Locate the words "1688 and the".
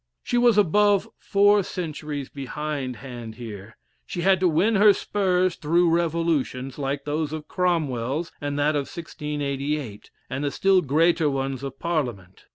8.89-10.49